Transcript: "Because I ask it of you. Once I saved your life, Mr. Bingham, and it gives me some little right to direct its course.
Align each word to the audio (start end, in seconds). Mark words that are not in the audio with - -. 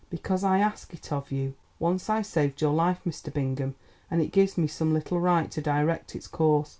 "Because 0.09 0.43
I 0.43 0.57
ask 0.57 0.95
it 0.95 1.13
of 1.13 1.31
you. 1.31 1.53
Once 1.77 2.09
I 2.09 2.23
saved 2.23 2.59
your 2.59 2.73
life, 2.73 2.99
Mr. 3.05 3.31
Bingham, 3.31 3.75
and 4.09 4.19
it 4.19 4.31
gives 4.31 4.57
me 4.57 4.65
some 4.65 4.95
little 4.95 5.19
right 5.19 5.51
to 5.51 5.61
direct 5.61 6.15
its 6.15 6.25
course. 6.27 6.69